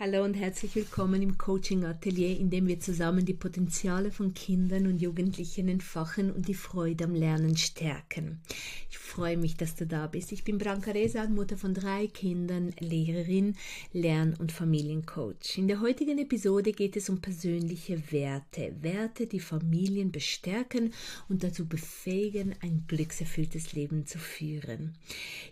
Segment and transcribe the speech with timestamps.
[0.00, 4.86] Hallo und herzlich willkommen im Coaching Atelier, in dem wir zusammen die Potenziale von Kindern
[4.86, 8.40] und Jugendlichen entfachen und die Freude am Lernen stärken.
[8.88, 10.30] Ich freue mich, dass du da bist.
[10.30, 13.56] Ich bin Branka Reza, Mutter von drei Kindern, Lehrerin,
[13.92, 15.58] Lern- und Familiencoach.
[15.58, 18.76] In der heutigen Episode geht es um persönliche Werte.
[18.80, 20.92] Werte, die Familien bestärken
[21.28, 24.96] und dazu befähigen, ein glückserfülltes Leben zu führen.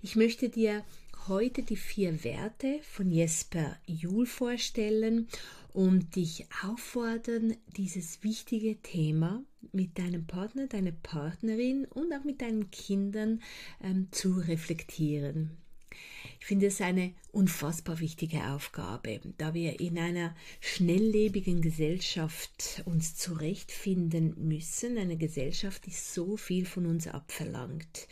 [0.03, 0.85] Ich möchte dir
[1.29, 5.29] heute die vier Werte von Jesper Juhl vorstellen
[5.73, 12.71] und dich auffordern, dieses wichtige Thema mit deinem Partner, deiner Partnerin und auch mit deinen
[12.71, 13.43] Kindern
[13.83, 15.51] ähm, zu reflektieren.
[16.39, 24.35] Ich finde es eine unfassbar wichtige Aufgabe, da wir in einer schnelllebigen Gesellschaft uns zurechtfinden
[24.47, 28.07] müssen, eine Gesellschaft, die so viel von uns abverlangt.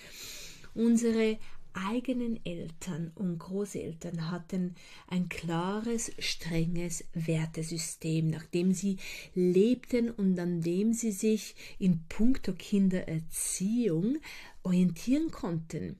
[0.75, 1.39] Unsere
[1.75, 4.75] eigenen Eltern und Großeltern hatten
[5.09, 8.97] ein klares, strenges Wertesystem, nach dem sie
[9.35, 14.19] lebten und an dem sie sich in puncto Kindererziehung
[14.63, 15.99] orientieren konnten.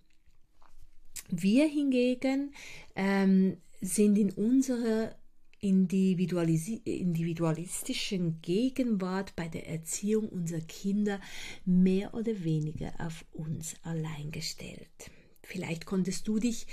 [1.29, 2.53] Wir hingegen
[2.97, 5.15] ähm, sind in unserer
[5.61, 11.19] individualistischen Gegenwart bei der Erziehung unserer Kinder
[11.65, 15.11] mehr oder weniger auf uns allein gestellt.
[15.45, 16.67] Vielleicht konntest du dich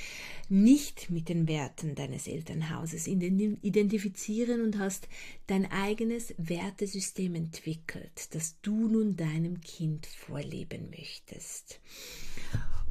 [0.49, 5.07] nicht mit den Werten deines Elternhauses identifizieren und hast
[5.47, 11.79] dein eigenes Wertesystem entwickelt, das du nun deinem Kind vorleben möchtest.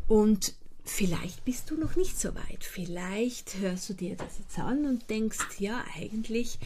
[0.06, 2.64] Und vielleicht bist du noch nicht so weit.
[2.64, 6.58] Vielleicht hörst du dir das jetzt an und denkst, ja, eigentlich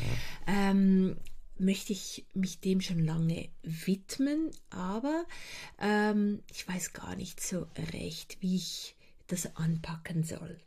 [0.46, 1.16] ähm,
[1.58, 5.24] möchte ich mich dem schon lange widmen, aber
[5.78, 8.93] ähm, ich weiß gar nicht so recht, wie ich
[9.26, 10.58] das anpacken soll.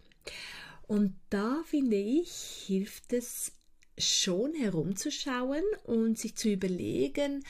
[0.88, 2.31] Und da finde ich,
[2.66, 3.51] hilft es
[3.97, 7.44] schon herumzuschauen und sich zu überlegen,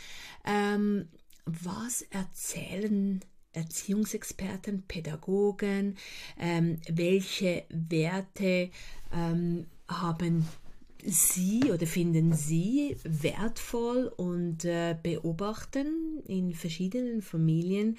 [0.45, 1.07] ähm,
[1.45, 3.21] was erzählen
[3.53, 5.97] Erziehungsexperten, Pädagogen,
[6.39, 8.69] ähm, welche Werte
[9.11, 10.47] ähm, haben
[11.03, 17.97] Sie oder finden Sie wertvoll und äh, beobachten in verschiedenen Familien,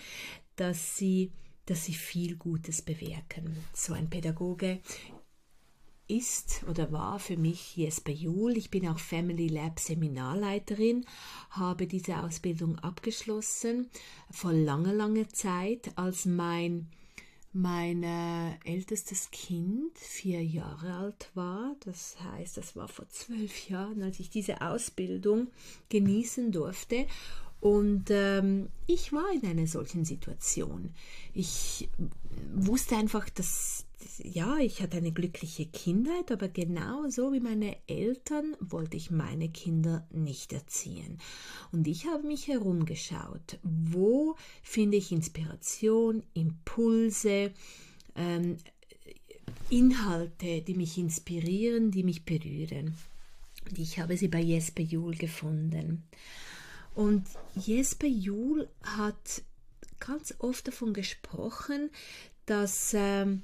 [0.56, 1.32] dass sie
[1.68, 3.64] dass sie viel Gutes bewirken.
[3.74, 4.80] So ein Pädagoge
[6.08, 8.56] ist oder war für mich Jesper Juhl.
[8.56, 11.04] Ich bin auch Family Lab Seminarleiterin,
[11.50, 13.90] habe diese Ausbildung abgeschlossen
[14.30, 16.88] vor langer, langer Zeit, als mein
[17.52, 21.74] mein äh, ältestes Kind vier Jahre alt war.
[21.80, 25.48] Das heißt, das war vor zwölf Jahren, als ich diese Ausbildung
[25.88, 27.06] genießen durfte.
[27.60, 30.94] Und ähm, ich war in einer solchen Situation.
[31.34, 31.88] Ich
[32.54, 33.84] wusste einfach, dass,
[34.22, 40.06] ja, ich hatte eine glückliche Kindheit, aber genauso wie meine Eltern wollte ich meine Kinder
[40.12, 41.18] nicht erziehen.
[41.72, 47.52] Und ich habe mich herumgeschaut, wo finde ich Inspiration, Impulse,
[48.14, 48.56] ähm,
[49.68, 52.94] Inhalte, die mich inspirieren, die mich berühren.
[53.68, 56.04] Und ich habe sie bei Jesper Juhl gefunden.
[56.98, 59.42] Und Jesper Juhl hat
[60.00, 61.90] ganz oft davon gesprochen,
[62.44, 63.42] dass ähm,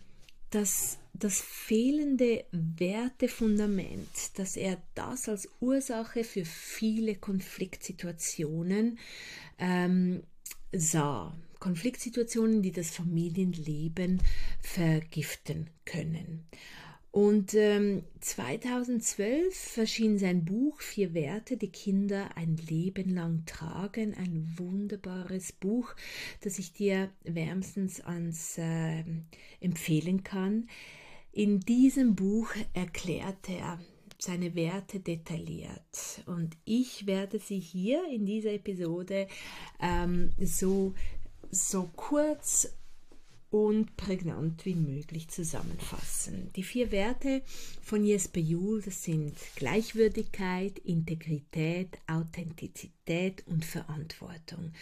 [0.50, 8.98] das, das fehlende Wertefundament, dass er das als Ursache für viele Konfliktsituationen
[9.60, 10.25] ähm,
[10.72, 11.32] sah.
[11.60, 14.20] Konfliktsituationen, die das Familienleben
[14.62, 16.44] vergiften können.
[17.14, 24.14] Und ähm, 2012 verscheen sein Buch Vier Werte, die Kinder ein Leben lang tragen.
[24.14, 25.94] Ein wunderbares Buch,
[26.41, 29.05] das ich dir wärmstens ans äh,
[29.61, 30.69] empfehlen kann.
[31.31, 33.78] In diesem Buch erklärt er
[34.19, 36.25] seine Werte detailliert.
[36.26, 39.28] Und ich werde sie hier in dieser Episode
[39.81, 40.94] ähm, so,
[41.52, 42.75] so kurz
[43.55, 46.51] und prägnant wie möglich zusammenfassen.
[46.56, 47.41] Die vier Werte
[47.83, 54.73] von Jesper Juhl, das sind Gleichwürdigkeit, Integrität, Authentizität und Verantwortung.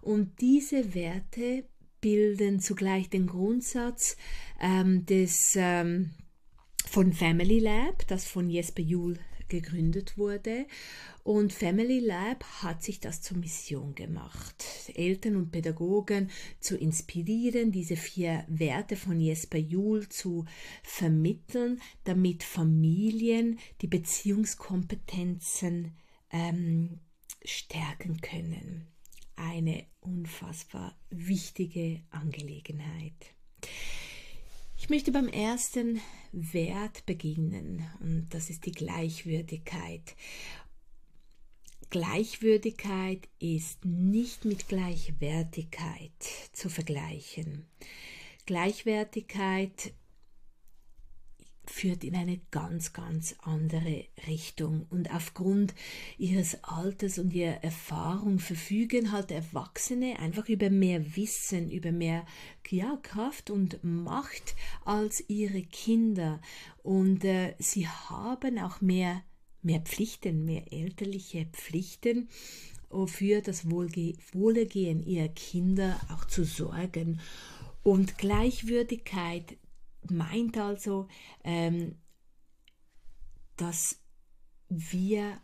[0.00, 1.64] Und diese Werte
[2.00, 4.16] bilden zugleich den Grundsatz
[4.58, 6.08] ähm, des ähm,
[6.88, 9.18] von Family Lab, das von Jesper Juhl
[9.48, 10.66] gegründet wurde.
[11.22, 14.64] Und Family Lab hat sich das zur Mission gemacht,
[14.94, 16.30] Eltern und Pädagogen
[16.60, 20.44] zu inspirieren, diese vier Werte von Jesper Juhl zu
[20.82, 25.96] vermitteln, damit Familien die Beziehungskompetenzen
[26.30, 27.00] ähm,
[27.44, 28.88] stärken können.
[29.36, 33.34] Eine unfassbar wichtige Angelegenheit.
[34.84, 40.14] Ich möchte beim ersten Wert beginnen und das ist die Gleichwürdigkeit.
[41.88, 46.12] Gleichwürdigkeit ist nicht mit Gleichwertigkeit
[46.52, 47.64] zu vergleichen.
[48.44, 49.94] Gleichwertigkeit
[51.70, 54.86] führt in eine ganz, ganz andere Richtung.
[54.90, 55.74] Und aufgrund
[56.18, 62.24] ihres Alters und ihrer Erfahrung verfügen halt Erwachsene einfach über mehr Wissen, über mehr
[62.68, 66.40] ja, Kraft und Macht als ihre Kinder.
[66.82, 69.22] Und äh, sie haben auch mehr,
[69.62, 72.28] mehr Pflichten, mehr elterliche Pflichten
[73.06, 77.20] für das Wohlge Wohlergehen ihrer Kinder auch zu sorgen.
[77.82, 79.56] Und Gleichwürdigkeit
[80.10, 81.08] meint also,
[81.42, 81.96] ähm,
[83.56, 84.00] dass
[84.68, 85.40] wir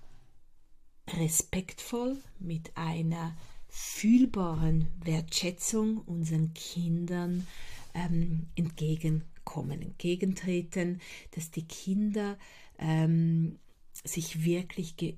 [1.09, 3.37] respektvoll mit einer
[3.69, 7.47] fühlbaren Wertschätzung unseren Kindern
[7.95, 11.01] ähm, entgegenkommen, entgegentreten,
[11.33, 12.39] dass die Kinder
[12.79, 13.59] ähm,
[14.05, 15.17] sich wirklich ge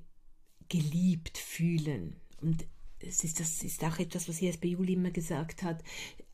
[0.69, 2.15] geliebt fühlen.
[2.41, 2.65] Und
[2.99, 5.83] es ist, das ist auch etwas, was Jesper Juli immer gesagt hat,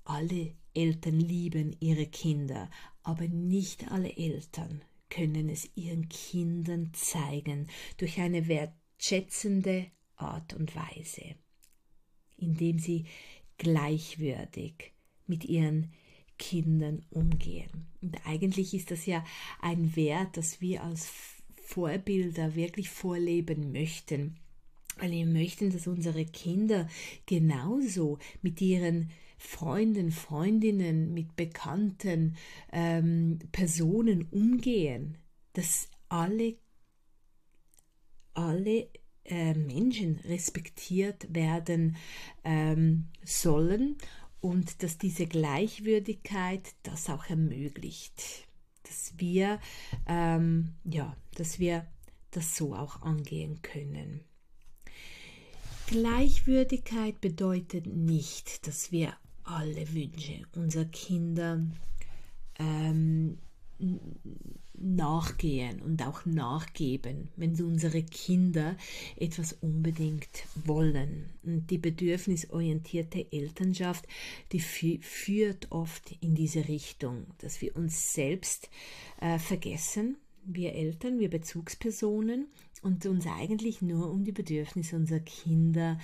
[0.05, 2.69] alle Eltern lieben ihre Kinder,
[3.09, 7.67] aber nicht alle Eltern können es ihren Kindern zeigen
[7.97, 11.35] durch eine wertschätzende Art und Weise,
[12.37, 13.05] indem sie
[13.57, 14.93] gleichwürdig
[15.25, 15.91] mit ihren
[16.37, 17.87] Kindern umgehen.
[17.99, 19.25] Und eigentlich ist das ja
[19.59, 21.09] ein Wert, das wir als
[21.63, 24.37] Vorbilder wirklich vorleben möchten,
[24.99, 26.87] weil wir möchten, dass unsere Kinder
[27.25, 29.09] genauso mit ihren
[29.39, 32.35] Freunden, Freundinnen, mit bekannten
[32.73, 35.17] ähm, Personen umgehen,
[35.53, 36.57] dass alle,
[38.33, 38.89] alle
[39.23, 41.95] äh, Menschen respektiert werden
[42.43, 43.97] ähm, sollen
[44.41, 48.45] und dass diese Gleichwürdigkeit das auch ermöglicht,
[48.83, 49.59] dass wir
[50.05, 51.87] ähm, ja, dass wir
[52.31, 54.21] das so auch angehen können.
[55.87, 59.15] Gleichwürdigkeit bedeutet nicht, dass wir
[59.49, 61.65] alle Wünsche unserer Kinder
[62.59, 63.37] ähm,
[64.73, 68.77] nachgehen und auch nachgeben, wenn unsere Kinder
[69.15, 71.29] etwas unbedingt wollen.
[71.43, 74.07] Und die bedürfnisorientierte Elternschaft,
[74.51, 78.69] die führt oft in diese Richtung, dass wir uns selbst
[79.19, 82.47] äh, vergessen, wir Eltern, wir Bezugspersonen
[82.81, 85.99] und uns eigentlich nur um die Bedürfnisse unserer Kinder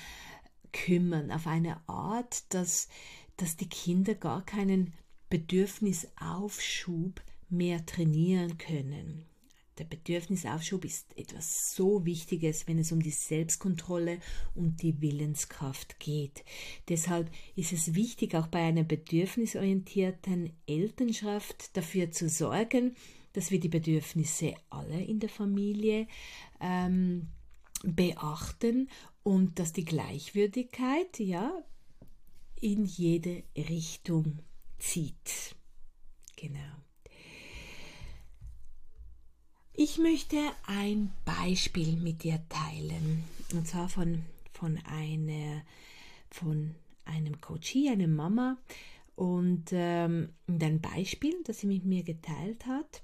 [0.73, 2.89] kümmern, auf eine Art, dass
[3.37, 4.93] dass die Kinder gar keinen
[5.29, 9.25] Bedürfnisaufschub mehr trainieren können.
[9.77, 14.19] Der Bedürfnisaufschub ist etwas so Wichtiges, wenn es um die Selbstkontrolle
[14.53, 16.45] und die Willenskraft geht.
[16.87, 22.95] Deshalb ist es wichtig, auch bei einer bedürfnisorientierten Elternschaft dafür zu sorgen,
[23.33, 26.07] dass wir die Bedürfnisse aller in der Familie
[26.61, 27.27] ähm,
[27.83, 28.89] beachten
[29.23, 31.51] und dass die Gleichwürdigkeit ja
[32.59, 34.39] in jede Richtung
[34.79, 35.55] zieht.
[36.35, 36.59] Genau.
[39.73, 43.25] Ich möchte ein Beispiel mit dir teilen.
[43.51, 45.63] Und zwar von, von, einer,
[46.29, 48.57] von einem Coachie, einer Mama.
[49.15, 53.03] Und, ähm, ein Beispiel, das sie mit mir geteilt hat.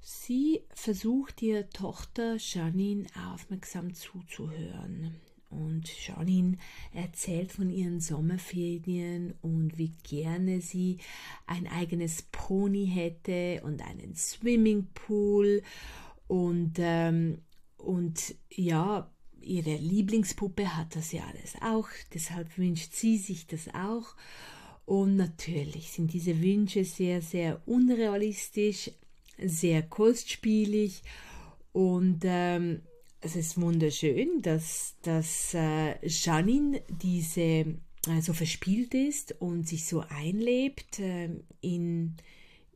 [0.00, 5.20] Sie versucht ihrer Tochter Janine aufmerksam zuzuhören.
[5.50, 6.58] Und Janine
[6.94, 10.98] erzählt von ihren Sommerferien und wie gerne sie
[11.46, 15.62] ein eigenes Pony hätte und einen Swimmingpool
[16.28, 17.38] und, ähm,
[17.76, 24.14] und ja, ihre Lieblingspuppe hat das ja alles auch, deshalb wünscht sie sich das auch.
[24.84, 28.90] Und natürlich sind diese Wünsche sehr, sehr unrealistisch,
[29.38, 31.02] sehr kostspielig
[31.72, 32.82] und ähm,
[33.20, 40.00] es ist wunderschön, dass, dass äh, Janine diese äh, so verspielt ist und sich so
[40.08, 41.28] einlebt äh,
[41.60, 42.16] in,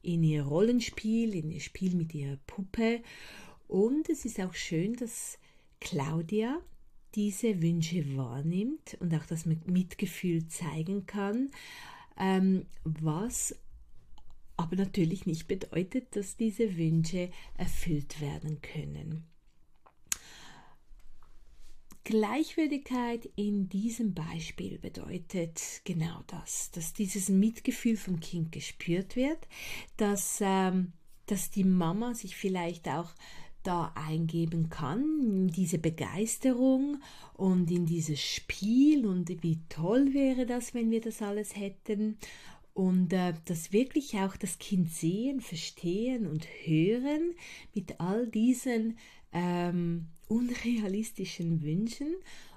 [0.02, 3.00] in ihr Rollenspiel, in ihr Spiel mit ihrer Puppe.
[3.68, 5.38] Und es ist auch schön, dass
[5.80, 6.60] Claudia
[7.14, 11.50] diese Wünsche wahrnimmt und auch das Mitgefühl zeigen kann,
[12.18, 13.56] ähm, was
[14.56, 19.24] aber natürlich nicht bedeutet, dass diese Wünsche erfüllt werden können.
[22.04, 29.49] Gleichwürdigkeit in diesem Beispiel bedeutet genau das, dass dieses Mitgefühl vom Kind gespürt wird,
[29.96, 30.92] dass, ähm,
[31.26, 33.11] dass die Mama sich vielleicht auch
[33.62, 37.00] da eingeben kann, in diese Begeisterung
[37.32, 42.18] und in dieses Spiel und wie toll wäre das, wenn wir das alles hätten.
[42.75, 47.34] Und äh, das wirklich auch das Kind sehen, verstehen und hören
[47.73, 48.99] mit all diesen
[49.35, 52.14] ähm, unrealistischen Wünschen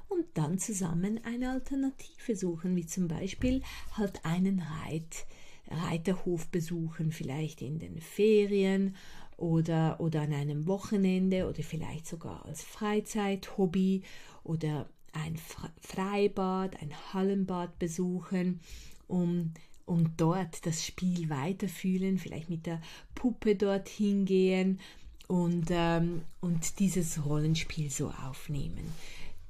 [0.07, 5.25] und dann zusammen eine Alternative suchen, wie zum Beispiel halt einen Reit,
[5.69, 8.95] Reiterhof besuchen, vielleicht in den Ferien
[9.35, 14.03] oder, oder an einem Wochenende oder vielleicht sogar als Freizeithobby
[14.43, 15.37] oder ein
[15.81, 18.61] Freibad, ein Hallenbad besuchen,
[19.07, 19.53] um,
[19.85, 22.81] um dort das Spiel weiterfühlen, vielleicht mit der
[23.13, 24.79] Puppe dorthin gehen
[25.27, 28.91] und, ähm, und dieses Rollenspiel so aufnehmen.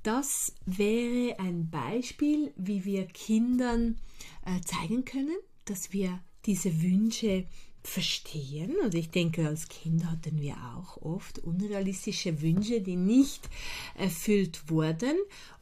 [0.04, 3.98] Das wäre ein Beispiel, wie wir Kindern
[4.46, 7.46] äh, zeigen können, dass wir diese Wünsche
[7.84, 8.76] verstehen.
[8.84, 13.50] Und ich denke, als Kind hatten wir auch oft unrealistische Wünsche, die nicht
[13.96, 15.16] erfüllt wurden.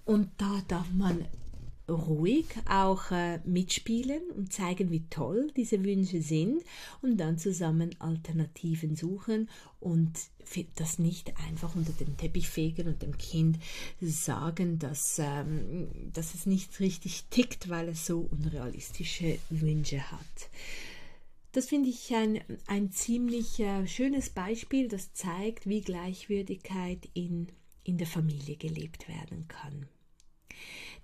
[0.06, 1.26] Und da darf man
[1.90, 6.64] ruhig auch äh, mitspielen und zeigen, wie toll diese Wünsche sind
[7.02, 9.50] und dann zusammen Alternativen suchen
[9.80, 10.12] und
[10.76, 13.60] das nicht einfach unter den Teppich fegen und dem Kind
[14.00, 20.50] sagen, dass, ähm, dass es nicht richtig tickt, weil es so unrealistische Wünsche hat.
[21.52, 27.48] Das finde ich ein, ein ziemlich äh, schönes Beispiel, das zeigt, wie Gleichwürdigkeit in,
[27.84, 29.88] in der Familie gelebt werden kann.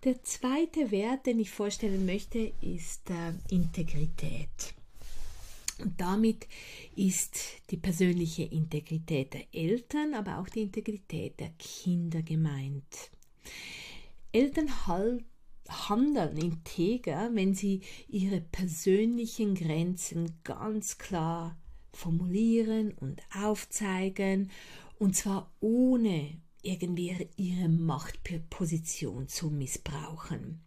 [0.03, 4.73] Der zweite Wert, den ich vorstellen möchte, ist äh, Integrität.
[5.79, 6.47] Und damit
[6.95, 7.37] ist
[7.69, 13.11] die persönliche Integrität der Eltern, aber auch die Integrität der Kinder gemeint.
[14.31, 15.25] Eltern halten
[15.71, 21.57] handeln integer, wenn sie ihre persönlichen Grenzen ganz klar
[21.93, 24.51] formulieren und aufzeigen,
[24.99, 30.61] und zwar ohne irgendwie ihre Machtposition zu missbrauchen.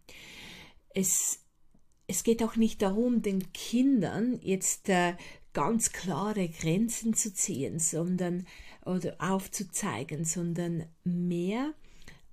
[0.89, 1.39] Es,
[2.07, 5.15] es geht auch nicht darum, den Kindern jetzt äh,
[5.53, 8.45] ganz klare Grenzen zu ziehen, sondern
[8.85, 11.73] oder aufzuzeigen, sondern mehr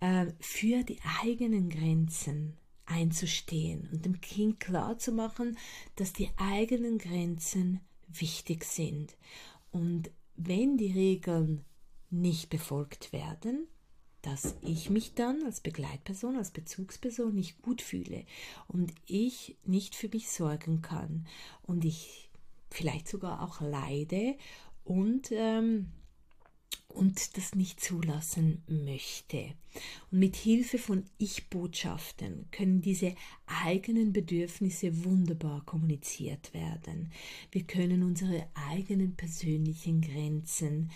[0.00, 5.56] äh, für die eigenen Grenzen einzustehen und dem Kind klar zu machen,
[5.96, 9.16] dass die eigenen Grenzen wichtig sind.
[9.70, 11.64] Und wenn die Regeln
[12.12, 13.66] nicht befolgt werden,
[14.20, 18.24] dass ich mich dann als Begleitperson, als Bezugsperson nicht gut fühle
[18.68, 21.26] und ich nicht für mich sorgen kann
[21.62, 22.30] und ich
[22.70, 24.36] vielleicht sogar auch leide
[24.84, 25.90] und ähm,
[26.94, 29.54] und das nicht zulassen möchte.
[30.10, 33.14] Und mit Hilfe von Ich-Botschaften können diese
[33.46, 37.10] eigenen Bedürfnisse wunderbar kommuniziert werden.
[37.50, 40.90] Wir können unsere eigenen persönlichen Grenzen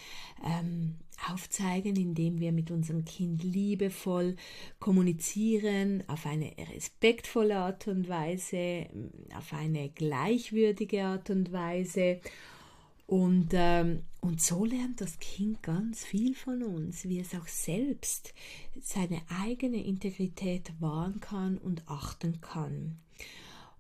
[0.45, 0.97] ähm,
[1.31, 4.37] aufzeigen, indem wir mit unserem Kind liebevoll
[4.79, 8.87] kommunizieren, auf eine respektvolle Art und Weise,
[9.35, 12.21] auf eine gleichwürdige Art und Weise
[13.07, 18.35] und, ähm, und so lernt das Kind ganz viel von uns, wie es auch selbst
[18.81, 22.99] seine eigene Integrität wahren kann und achten kann.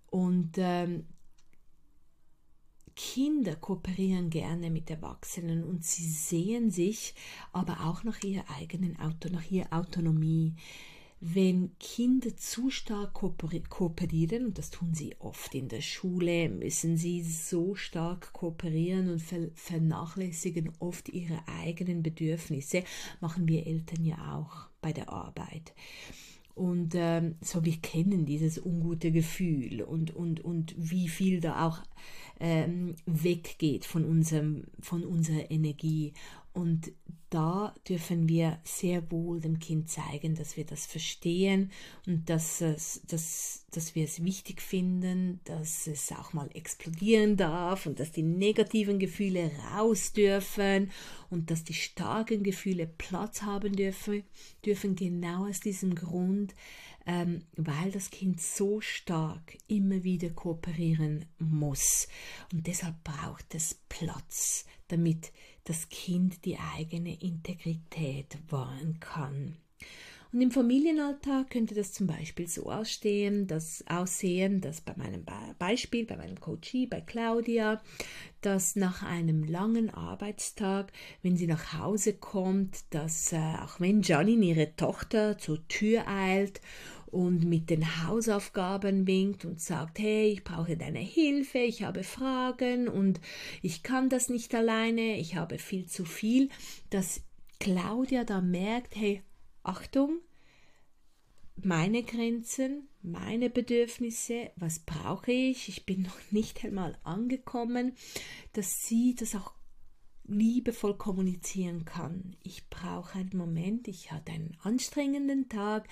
[0.06, 1.06] Und ähm,
[2.94, 7.14] Kinder kooperieren gerne mit Erwachsenen und sie sehen sich
[7.52, 10.54] aber auch nach ihrer eigenen Auto, nach ihrer Autonomie
[11.20, 17.22] wenn Kinder zu stark kooperieren, und das tun sie oft in der Schule, müssen sie
[17.22, 19.22] so stark kooperieren und
[19.54, 22.84] vernachlässigen oft ihre eigenen Bedürfnisse,
[23.20, 25.74] machen wir Eltern ja auch bei der Arbeit.
[26.54, 31.82] Und ähm, so, wir kennen dieses ungute Gefühl und, und, und wie viel da auch
[32.40, 36.14] ähm, weggeht von, unserem, von unserer Energie.
[36.56, 36.90] Und
[37.28, 41.70] da dürfen wir sehr wohl dem Kind zeigen, dass wir das verstehen
[42.06, 47.84] und dass, es, dass, dass wir es wichtig finden, dass es auch mal explodieren darf
[47.84, 50.90] und dass die negativen Gefühle raus dürfen
[51.28, 54.22] und dass die starken Gefühle Platz haben dürfen,
[54.64, 56.54] dürfen genau aus diesem Grund,
[57.04, 62.08] ähm, weil das Kind so stark immer wieder kooperieren muss.
[62.50, 65.32] Und deshalb braucht es Platz, damit
[65.66, 69.56] das Kind die eigene Integrität wahren kann.
[70.32, 75.24] Und im Familienalltag könnte das zum Beispiel so ausstehen, dass aussehen, dass bei meinem
[75.58, 77.80] Beispiel, bei meinem Coachie, bei Claudia,
[78.42, 80.92] dass nach einem langen Arbeitstag,
[81.22, 86.60] wenn sie nach Hause kommt, dass äh, auch wenn Janine ihre Tochter zur Tür eilt
[87.16, 92.88] und mit den Hausaufgaben winkt und sagt, hey, ich brauche deine Hilfe, ich habe Fragen
[92.88, 93.22] und
[93.62, 96.50] ich kann das nicht alleine, ich habe viel zu viel,
[96.90, 97.22] dass
[97.58, 99.22] Claudia da merkt, hey,
[99.62, 100.18] Achtung,
[101.56, 105.70] meine Grenzen, meine Bedürfnisse, was brauche ich.
[105.70, 107.94] Ich bin noch nicht einmal angekommen,
[108.52, 109.54] dass sie das auch
[110.24, 112.36] liebevoll kommunizieren kann.
[112.42, 115.88] Ich brauche einen Moment, ich hatte einen anstrengenden Tag,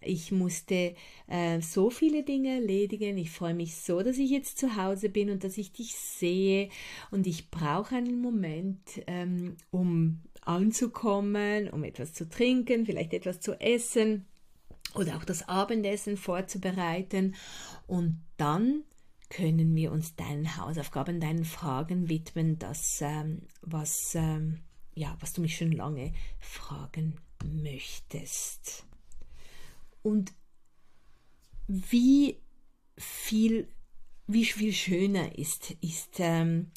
[0.00, 0.94] ich musste
[1.26, 3.18] äh, so viele Dinge erledigen.
[3.18, 6.70] Ich freue mich so, dass ich jetzt zu Hause bin und dass ich dich sehe.
[7.10, 13.60] Und ich brauche einen Moment, ähm, um anzukommen, um etwas zu trinken, vielleicht etwas zu
[13.60, 14.26] essen
[14.94, 17.34] oder auch das Abendessen vorzubereiten.
[17.86, 18.84] Und dann
[19.28, 24.60] können wir uns deinen Hausaufgaben, deinen Fragen widmen, das, ähm, was, ähm,
[24.94, 28.86] ja, was du mich schon lange fragen möchtest.
[30.02, 30.32] Und
[31.66, 32.40] wie
[32.96, 33.68] viel,
[34.26, 36.70] wie viel schöner ist, ist ähm,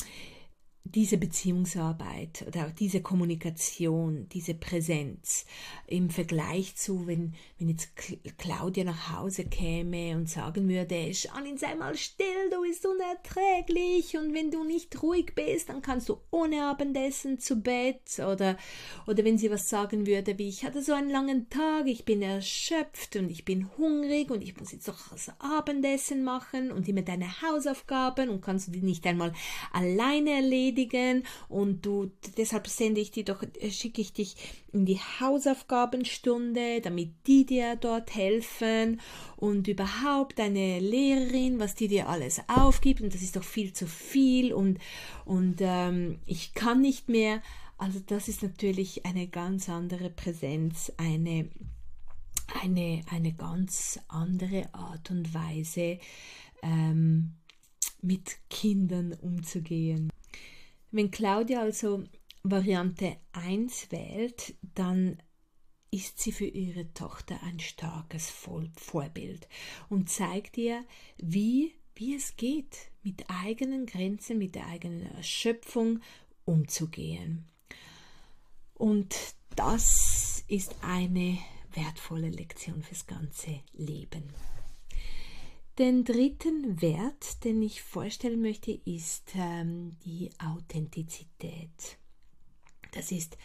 [0.86, 5.46] diese Beziehungsarbeit oder auch diese Kommunikation, diese Präsenz
[5.88, 7.92] im Vergleich zu, wenn, wenn jetzt
[8.38, 14.34] Claudia nach Hause käme und sagen würde, Janine, sei mal still, du bist unerträglich und
[14.34, 18.02] wenn du nicht ruhig bist, dann kannst du ohne Abendessen zu Bett.
[18.20, 18.58] Oder,
[19.08, 22.22] oder wenn sie was sagen würde, wie ich hatte so einen langen Tag, ich bin
[22.22, 27.04] erschöpft und ich bin hungrig und ich muss jetzt doch das Abendessen machen und immer
[27.04, 29.34] deine Hausaufgaben und kannst du die nicht einmal
[29.72, 34.36] alleine erledigen, erledigen und du deshalb sende ich dir doch äh, schicke ich dich
[34.72, 39.00] in die Hausaufgabenstunde, damit die dir dort helfen
[39.38, 43.88] und überhaupt deine Lehrerin, was die dir alles aufgibt und das ist doch viel zu
[43.88, 44.80] viel und
[45.26, 47.42] und ähm, ich kann nicht mehr.
[47.78, 51.50] Also das ist natürlich eine ganz andere Präsenz, eine
[52.62, 55.98] eine, eine ganz andere Art und Weise,
[56.62, 57.34] ähm,
[58.04, 60.12] mit Kindern umzugehen.
[60.94, 62.04] Wenn Claudia also
[62.44, 65.18] Variante 1 wählt, dann
[65.90, 69.48] ist sie für ihre Tochter ein starkes Vorbild
[69.90, 70.86] und zeigt ihr,
[71.18, 76.00] wie, wie es geht, mit eigenen Grenzen, mit der eigenen Erschöpfung
[76.46, 77.46] umzugehen.
[78.76, 79.16] Und
[79.56, 81.40] das ist eine
[81.74, 84.32] wertvolle Lektion fürs ganze Leben.
[85.80, 91.98] Den dritten Wert, den ich vorstellen möchte, ist ähm, die Authentizität.
[92.92, 93.38] Das ist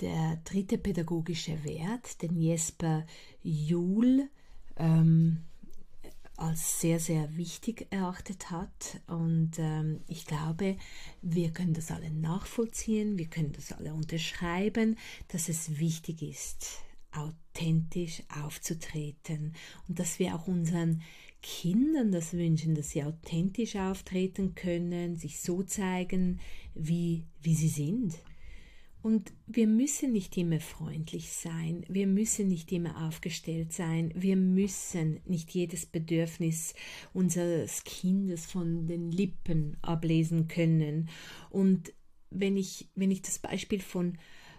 [0.00, 3.06] der dritte pädagogische Wert, den Jesper
[3.44, 4.28] Juhl
[4.76, 5.44] ähm,
[6.36, 9.00] als sehr, sehr wichtig erachtet hat.
[9.06, 10.76] Und ähm, ich glaube,
[11.22, 16.80] wir können das alle nachvollziehen, wir können das alle unterschreiben, dass es wichtig ist,
[17.12, 19.54] authentisch aufzutreten
[19.88, 21.02] und dass wir auch unseren
[21.44, 26.40] Kindern das wünschen, dass sie authentisch auftreten können, sich so zeigen,
[26.74, 28.14] wie, wie sie sind.
[29.02, 35.20] Und wir müssen nicht immer freundlich sein, wir müssen nicht immer aufgestellt sein, wir müssen
[35.26, 36.72] nicht jedes Bedürfnis
[37.12, 41.10] unseres Kindes von den Lippen ablesen können.
[41.50, 41.92] Und
[42.30, 44.16] wenn ich, wenn ich das Beispiel von,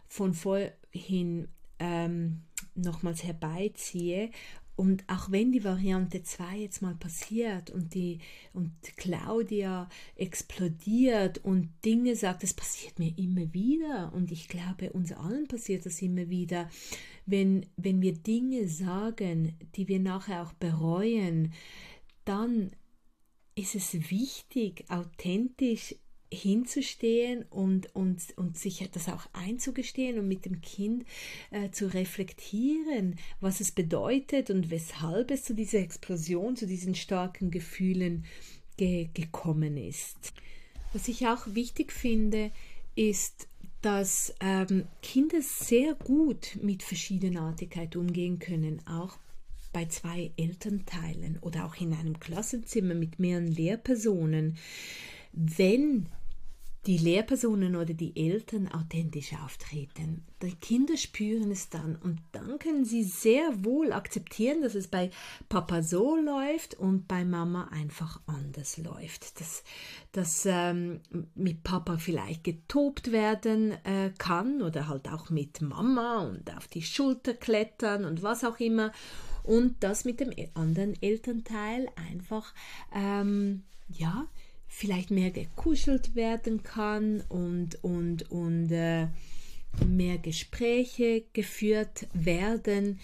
[0.08, 1.48] von vorhin
[1.80, 2.44] ähm,
[2.76, 4.30] nochmals herbeiziehe
[4.76, 8.20] und auch wenn die Variante 2 jetzt mal passiert und die
[8.54, 14.12] und Claudia explodiert und Dinge sagt, das passiert mir immer wieder.
[14.14, 16.70] Und ich glaube, uns allen passiert das immer wieder,
[17.26, 21.54] wenn wenn wir Dinge sagen, die wir nachher auch bereuen,
[22.26, 22.72] dann
[23.56, 25.96] ist es wichtig, authentisch
[26.36, 31.06] hinzustehen und, und, und sich das auch einzugestehen und mit dem Kind
[31.52, 37.50] äh, zu reflektieren, was es bedeutet und weshalb es zu dieser Explosion, zu diesen starken
[37.50, 38.26] Gefühlen
[38.78, 40.34] ge gekommen ist.
[40.94, 42.52] Was ich auch wichtig finde,
[42.96, 43.48] ist,
[43.82, 49.18] dass ähm, Kinder sehr gut mit Verschiedenartigkeit umgehen können, auch
[49.72, 54.58] bei zwei Elternteilen oder auch in einem Klassenzimmer mit mehreren Lehrpersonen
[55.36, 56.08] wenn
[56.86, 60.24] die Lehrpersonen oder die Eltern authentisch auftreten.
[60.42, 65.10] Die Kinder spüren es dann und dann können sie sehr wohl akzeptieren, dass es bei
[65.50, 69.40] Papa so läuft und bei Mama einfach anders läuft.
[69.40, 69.64] Dass,
[70.12, 71.02] dass ähm,
[71.34, 76.84] mit Papa vielleicht getobt werden äh, kann oder halt auch mit Mama und auf die
[76.84, 78.92] Schulter klettern und was auch immer.
[79.42, 82.54] Und das mit dem anderen Elternteil einfach,
[82.94, 84.28] ähm, ja,
[84.76, 89.08] vielleicht mehr gekuschelt werden kann und, und, und äh,
[89.86, 93.00] mehr Gespräche geführt werden,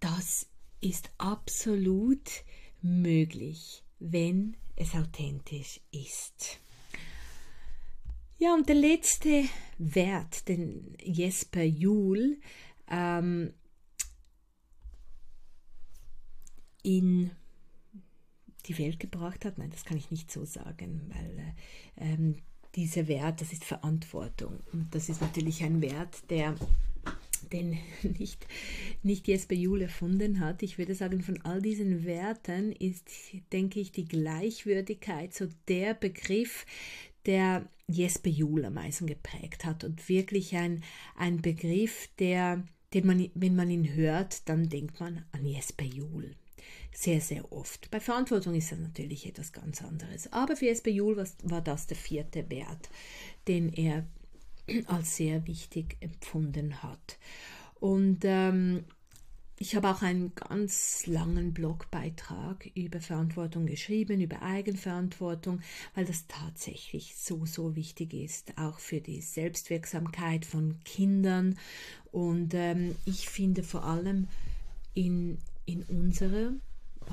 [0.00, 0.46] das
[0.80, 2.26] ist absolut
[2.80, 6.58] möglich, wenn es authentisch ist.
[8.38, 9.44] Ja, und der letzte
[9.76, 12.40] Wert, den Jesper Juhl
[12.90, 13.52] ähm,
[16.82, 17.30] in
[18.66, 19.58] die Welt gebracht hat.
[19.58, 22.36] Nein, das kann ich nicht so sagen, weil äh, ähm,
[22.74, 24.60] dieser Wert, das ist Verantwortung.
[24.72, 26.54] Und das ist natürlich ein Wert, der
[27.52, 27.78] den
[28.18, 28.46] nicht,
[29.02, 30.62] nicht Jesper Juhl erfunden hat.
[30.62, 33.08] Ich würde sagen, von all diesen Werten ist,
[33.52, 36.66] denke ich, die Gleichwürdigkeit so der Begriff,
[37.26, 40.82] der Jesper Juhl am meisten geprägt hat und wirklich ein,
[41.16, 46.34] ein Begriff, der, den man, wenn man ihn hört, dann denkt man an Jesper Juhl
[46.92, 47.90] sehr, sehr oft.
[47.90, 50.32] Bei Verantwortung ist das natürlich etwas ganz anderes.
[50.32, 52.90] Aber für Jesper Juhl war, war das der vierte Wert,
[53.48, 54.06] den er
[54.86, 57.18] als sehr wichtig empfunden hat.
[57.80, 58.84] Und ähm,
[59.58, 65.60] ich habe auch einen ganz langen Blogbeitrag über Verantwortung geschrieben, über Eigenverantwortung,
[65.94, 71.58] weil das tatsächlich so, so wichtig ist, auch für die Selbstwirksamkeit von Kindern.
[72.10, 74.28] Und ähm, ich finde vor allem
[74.94, 76.52] in, in unserer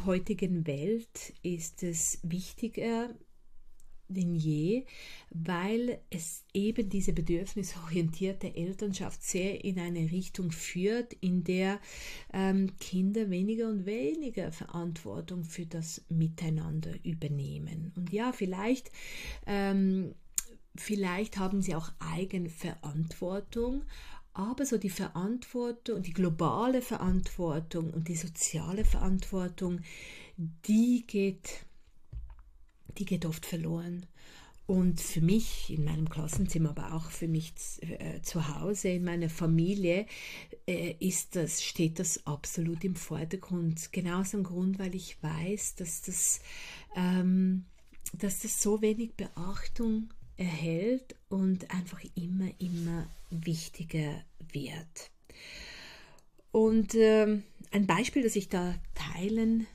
[0.06, 3.10] heutigen Welt ist es wichtiger
[4.10, 4.86] denn je,
[5.30, 11.80] weil es eben diese bedürfnisorientierte Elternschaft sehr in eine Richtung führt, in der
[12.34, 17.94] ähm, Kinder weniger und weniger Verantwortung für das Miteinander übernehmen.
[17.96, 18.92] Und ja, vielleicht,
[19.46, 20.16] ähm,
[20.76, 23.84] vielleicht haben sie auch Eigenverantwortung,
[24.34, 29.82] aber so die Verantwortung, die globale Verantwortung und die soziale Verantwortung,
[30.38, 31.66] die geht,
[32.98, 34.06] die geht oft verloren.
[34.66, 39.30] Und für mich in meinem Klassenzimmer, aber auch für mich äh, zu Hause, in meiner
[39.30, 40.06] Familie,
[40.68, 43.92] äh, ist das, steht das absolut im Vordergrund.
[43.92, 46.40] Genau aus dem Grund, weil ich weiß, dass das,
[46.96, 47.66] ähm,
[48.14, 55.12] dass das so wenig Beachtung erhält und einfach immer, immer wichtiger wird.
[56.52, 59.68] Und ähm, ein Beispiel, das ich da teilen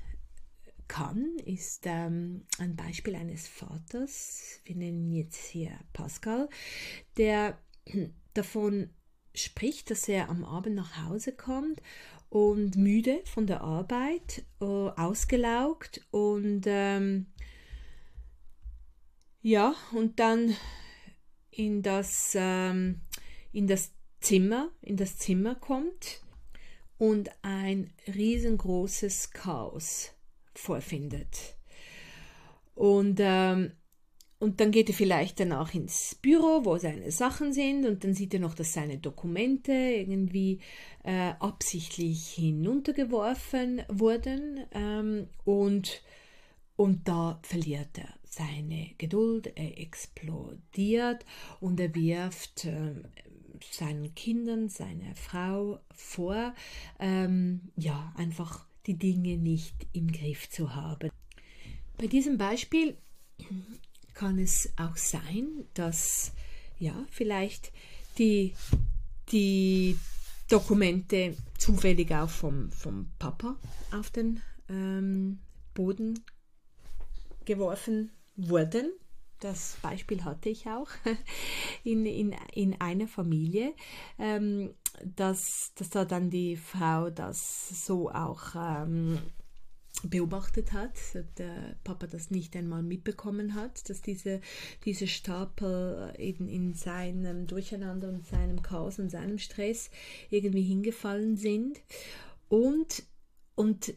[0.89, 6.49] kann, ist ähm, ein Beispiel eines Vaters, wir nennen ihn jetzt hier Pascal,
[7.17, 7.59] der
[8.35, 8.91] davon
[9.35, 11.83] spricht, dass er am Abend nach Hause kommt
[12.31, 17.27] und müde von der Arbeit, äh, ausgelaugt und ähm,
[19.45, 20.57] ja, und dann
[21.51, 23.03] in das, ähm,
[23.53, 26.23] in das Zimmer, in das Zimmer kommt
[26.97, 30.13] und ein riesengroßes Chaos
[30.55, 31.59] vorfindet.
[32.75, 33.73] Und, ähm,
[34.39, 38.33] und dann geht er vielleicht danach ins Büro, wo seine Sachen sind, und dann sieht
[38.33, 40.61] er noch, dass seine Dokumente irgendwie
[41.03, 44.65] äh, absichtlich hinuntergeworfen wurden.
[44.73, 46.03] Ähm, und,
[46.77, 51.25] und da verliert er seine Geduld, er explodiert
[51.61, 52.95] und er wirft äh,
[53.71, 56.55] seinen Kindern, seiner Frau vor,
[56.99, 61.11] ähm, ja, einfach die Dinge nicht im Griff zu haben.
[61.97, 62.97] Bei diesem Beispiel
[64.15, 66.33] kann es auch sein, dass
[66.79, 67.73] ja, vielleicht
[68.19, 68.55] die,
[69.31, 69.97] die
[70.49, 73.57] Dokumente zufällig auch vom, vom Papa
[73.93, 75.39] auf den ähm,
[75.73, 76.21] Boden
[77.45, 78.93] geworfen wurden.
[79.41, 80.89] Das Beispiel hatte ich auch
[81.85, 83.75] in, in, in einer Familie,
[84.19, 89.19] ähm, dass, dass da dann die Frau das so auch ähm,
[90.03, 90.99] beobachtet hat,
[91.39, 94.41] der Papa das nicht einmal mitbekommen hat, dass diese,
[94.85, 99.91] diese Stapel in, in seinem Durcheinander und seinem Chaos und seinem Stress
[100.31, 101.81] irgendwie hingefallen sind.
[102.49, 103.05] Und,
[103.55, 103.95] und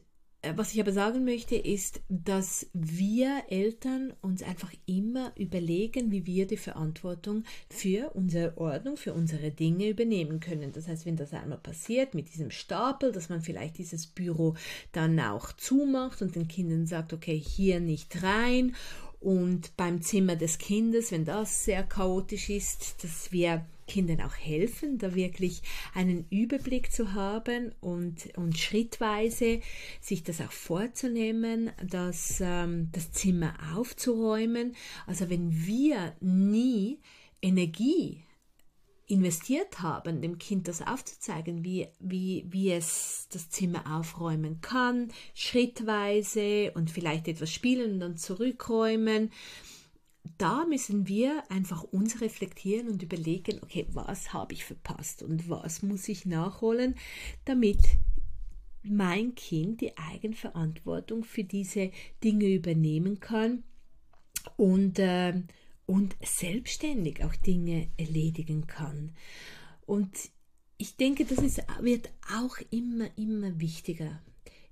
[0.56, 6.46] was ich aber sagen möchte, ist, dass wir Eltern uns einfach immer überlegen, wie wir
[6.46, 10.72] die Verantwortung für unsere Ordnung, für unsere Dinge übernehmen können.
[10.72, 14.56] Das heißt, wenn das einmal passiert mit diesem Stapel, dass man vielleicht dieses Büro
[14.92, 18.76] dann auch zumacht und den Kindern sagt, okay, hier nicht rein.
[19.20, 24.98] Und beim Zimmer des Kindes, wenn das sehr chaotisch ist, dass wir Kindern auch helfen,
[24.98, 25.62] da wirklich
[25.94, 29.62] einen Überblick zu haben und, und schrittweise
[30.02, 34.76] sich das auch vorzunehmen, das, ähm, das Zimmer aufzuräumen.
[35.08, 37.00] Also wenn wir nie
[37.42, 38.24] Energie
[39.08, 46.74] investiert haben, dem Kind das aufzuzeigen, wie, wie, wie es das Zimmer aufräumen kann, schrittweise
[46.74, 49.32] und vielleicht etwas spielen und dann zurückräumen,
[50.38, 55.84] da müssen wir einfach uns reflektieren und überlegen, okay, was habe ich verpasst und was
[55.84, 56.96] muss ich nachholen,
[57.46, 57.80] damit
[58.84, 61.92] mein Kind die Eigenverantwortung für diese
[62.24, 63.64] Dinge übernehmen kann
[64.56, 65.42] und, äh,
[65.86, 69.14] und selbstständig auch Dinge erledigen kann.
[69.86, 70.12] Und
[70.78, 74.22] ich denke, das ist, wird auch immer, immer wichtiger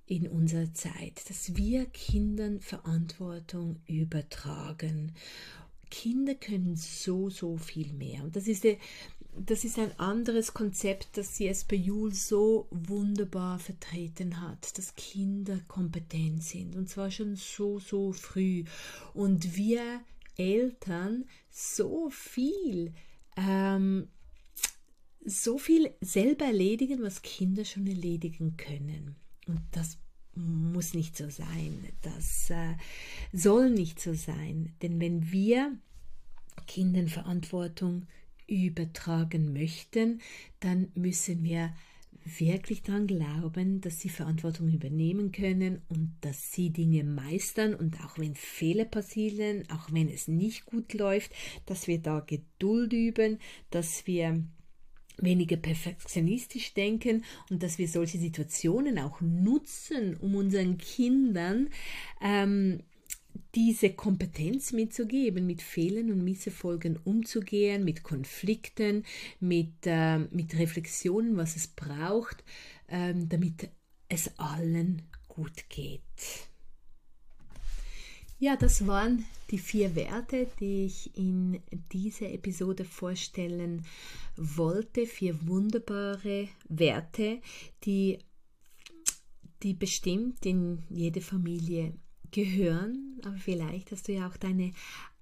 [0.06, 5.12] in unserer Zeit, dass wir Kindern Verantwortung übertragen.
[5.90, 8.22] Kinder können so, so viel mehr.
[8.22, 8.64] Und das ist,
[9.36, 11.64] das ist ein anderes Konzept, das C.S.
[11.64, 16.76] Bayul so wunderbar vertreten hat, dass Kinder kompetent sind.
[16.76, 18.64] Und zwar schon so, so früh.
[19.12, 20.00] Und wir
[20.36, 22.92] Eltern so viel
[23.36, 24.08] ähm,
[25.26, 29.16] so viel selber erledigen, was Kinder schon erledigen können.
[30.76, 31.88] Muss nicht so sein.
[32.02, 32.74] Das äh,
[33.32, 34.74] soll nicht so sein.
[34.82, 35.74] Denn wenn wir
[36.66, 38.06] Kindern Verantwortung
[38.46, 40.20] übertragen möchten,
[40.60, 41.72] dann müssen wir
[42.26, 48.18] wirklich daran glauben, dass sie Verantwortung übernehmen können und dass sie Dinge meistern und auch
[48.18, 51.32] wenn Fehler passieren, auch wenn es nicht gut läuft,
[51.64, 53.38] dass wir da Geduld üben,
[53.70, 54.44] dass wir
[55.18, 61.70] weniger perfektionistisch denken und dass wir solche Situationen auch nutzen, um unseren Kindern
[62.20, 62.80] ähm,
[63.54, 69.04] diese Kompetenz mitzugeben, mit Fehlern und Misserfolgen umzugehen, mit Konflikten,
[69.40, 72.44] mit, äh, mit Reflexionen, was es braucht,
[72.88, 73.68] äh, damit
[74.08, 76.00] es allen gut geht.
[78.38, 83.86] Ja, das waren die vier Werte, die ich in dieser Episode vorstellen
[84.36, 85.06] wollte.
[85.06, 87.40] Vier wunderbare Werte,
[87.84, 88.18] die,
[89.62, 91.94] die bestimmt in jede Familie
[92.30, 93.18] gehören.
[93.24, 94.72] Aber vielleicht hast du ja auch deine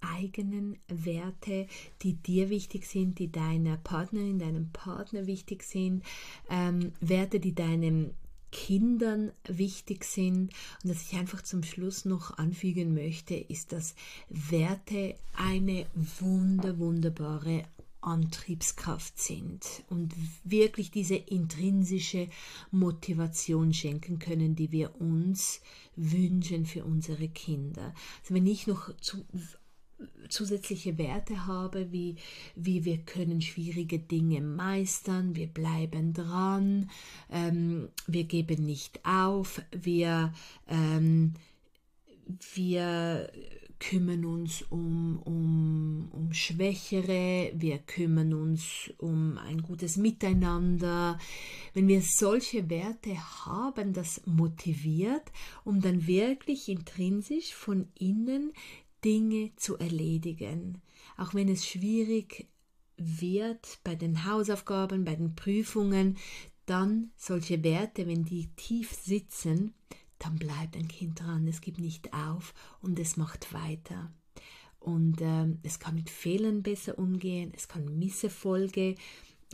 [0.00, 1.68] eigenen Werte,
[2.02, 6.02] die dir wichtig sind, die deiner Partnerin, deinem Partner wichtig sind,
[6.50, 8.10] ähm, Werte, die deinem
[8.54, 10.52] Kindern wichtig sind.
[10.82, 13.96] Und was ich einfach zum Schluss noch anfügen möchte, ist, dass
[14.28, 15.86] Werte eine
[16.20, 17.64] wunder, wunderbare
[18.00, 20.14] Antriebskraft sind und
[20.44, 22.28] wirklich diese intrinsische
[22.70, 25.60] Motivation schenken können, die wir uns
[25.96, 27.92] wünschen für unsere Kinder.
[28.20, 29.24] Also wenn ich noch zu,
[30.28, 32.16] zusätzliche Werte habe, wie,
[32.56, 36.90] wie wir können schwierige Dinge meistern, wir bleiben dran,
[37.30, 40.32] ähm, wir geben nicht auf, wir,
[40.68, 41.34] ähm,
[42.54, 43.30] wir
[43.78, 51.18] kümmern uns um, um, um Schwächere, wir kümmern uns um ein gutes Miteinander.
[51.74, 55.30] Wenn wir solche Werte haben, das motiviert,
[55.64, 58.52] um dann wirklich intrinsisch von innen
[59.04, 60.80] Dinge zu erledigen,
[61.16, 62.48] auch wenn es schwierig
[62.96, 66.16] wird bei den Hausaufgaben, bei den Prüfungen,
[66.66, 69.74] dann solche Werte, wenn die tief sitzen,
[70.18, 74.10] dann bleibt ein Kind dran, es gibt nicht auf und es macht weiter.
[74.80, 78.94] Und ähm, es kann mit Fehlern besser umgehen, es kann Misserfolge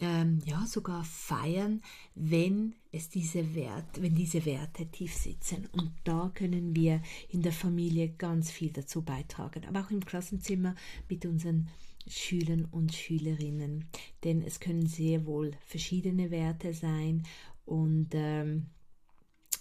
[0.00, 1.82] ähm, ja sogar feiern,
[2.14, 5.68] wenn es diese Wert, wenn diese Werte tief sitzen.
[5.72, 10.74] Und da können wir in der Familie ganz viel dazu beitragen, aber auch im Klassenzimmer
[11.08, 11.68] mit unseren
[12.06, 13.86] Schülern und Schülerinnen.
[14.24, 17.24] Denn es können sehr wohl verschiedene Werte sein
[17.64, 18.66] und, ähm,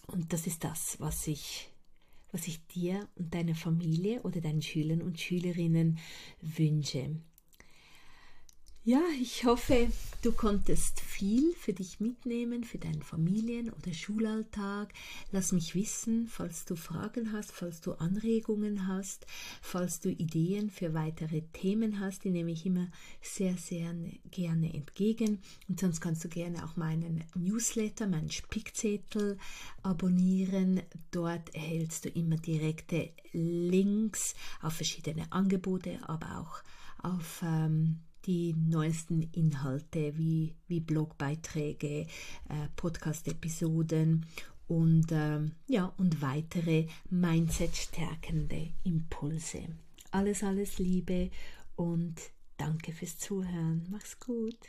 [0.08, 1.70] und das ist das, was ich
[2.32, 5.98] was ich dir und deiner Familie oder deinen Schülern und Schülerinnen
[6.42, 7.20] wünsche.
[8.90, 9.92] Ja, ich hoffe,
[10.24, 14.92] du konntest viel für dich mitnehmen, für deinen Familien- oder Schulalltag.
[15.32, 19.28] Lass mich wissen, falls du Fragen hast, falls du Anregungen hast,
[19.62, 22.88] falls du Ideen für weitere Themen hast, die nehme ich immer
[23.22, 23.94] sehr, sehr
[24.32, 25.38] gerne entgegen.
[25.68, 29.38] Und sonst kannst du gerne auch meinen Newsletter, meinen Spickzettel
[29.84, 30.82] abonnieren.
[31.12, 36.64] Dort erhältst du immer direkte Links auf verschiedene Angebote, aber auch
[37.04, 38.00] auf ähm,
[38.30, 42.06] die neuesten Inhalte wie, wie Blogbeiträge, äh,
[42.76, 44.28] Podcast-Episoden
[44.68, 49.64] und, äh, ja, und weitere Mindset-stärkende Impulse.
[50.12, 51.32] Alles, alles Liebe
[51.76, 52.18] und
[52.58, 53.88] danke fürs Zuhören.
[53.90, 54.60] Mach's gut.